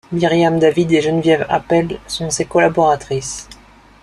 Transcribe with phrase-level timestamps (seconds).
[0.11, 3.47] Myriam David et Geneviève Appell sont ses collaboratrices.